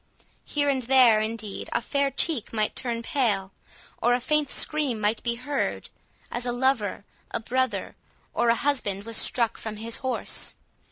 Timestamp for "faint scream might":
4.19-5.21